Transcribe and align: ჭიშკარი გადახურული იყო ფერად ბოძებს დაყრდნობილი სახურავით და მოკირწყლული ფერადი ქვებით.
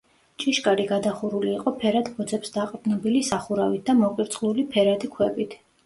ჭიშკარი 0.43 0.85
გადახურული 0.91 1.51
იყო 1.59 1.75
ფერად 1.85 2.09
ბოძებს 2.17 2.55
დაყრდნობილი 2.57 3.23
სახურავით 3.31 3.89
და 3.91 3.99
მოკირწყლული 4.05 4.71
ფერადი 4.77 5.17
ქვებით. 5.19 5.61